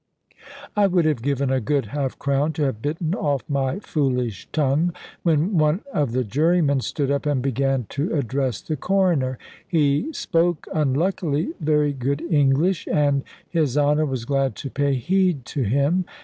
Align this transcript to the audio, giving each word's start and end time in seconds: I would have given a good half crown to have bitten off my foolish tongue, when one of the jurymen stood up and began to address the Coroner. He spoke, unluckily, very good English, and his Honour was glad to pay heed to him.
I 0.75 0.87
would 0.87 1.05
have 1.05 1.21
given 1.21 1.51
a 1.51 1.61
good 1.61 1.85
half 1.93 2.17
crown 2.17 2.53
to 2.53 2.63
have 2.63 2.81
bitten 2.81 3.13
off 3.13 3.43
my 3.47 3.77
foolish 3.77 4.49
tongue, 4.51 4.93
when 5.21 5.59
one 5.59 5.81
of 5.93 6.13
the 6.13 6.23
jurymen 6.23 6.79
stood 6.81 7.11
up 7.11 7.27
and 7.27 7.39
began 7.39 7.85
to 7.89 8.11
address 8.15 8.61
the 8.61 8.75
Coroner. 8.75 9.37
He 9.67 10.11
spoke, 10.11 10.65
unluckily, 10.73 11.53
very 11.59 11.93
good 11.93 12.19
English, 12.31 12.87
and 12.91 13.21
his 13.47 13.77
Honour 13.77 14.07
was 14.07 14.25
glad 14.25 14.55
to 14.55 14.71
pay 14.71 14.95
heed 14.95 15.45
to 15.45 15.61
him. 15.61 16.05